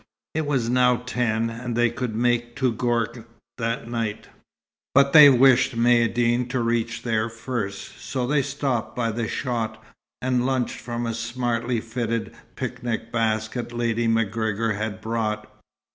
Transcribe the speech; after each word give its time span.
It 0.33 0.47
was 0.47 0.67
now 0.67 0.95
ten, 0.95 1.51
and 1.51 1.75
they 1.75 1.91
could 1.91 2.15
make 2.15 2.55
Touggourt 2.55 3.23
that 3.59 3.87
night. 3.87 4.29
But 4.95 5.13
they 5.13 5.29
wished 5.29 5.77
Maïeddine 5.77 6.49
to 6.49 6.59
reach 6.59 7.03
there 7.03 7.29
first, 7.29 7.99
so 8.03 8.25
they 8.25 8.41
stopped 8.41 8.95
by 8.95 9.11
the 9.11 9.27
chott, 9.27 9.77
and 10.19 10.43
lunched 10.43 10.77
from 10.79 11.05
a 11.05 11.13
smartly 11.13 11.79
fitted 11.81 12.33
picnic 12.55 13.11
basket 13.11 13.71
Lady 13.71 14.07
MacGregor 14.07 14.73
had 14.73 15.01
brought. 15.01 15.47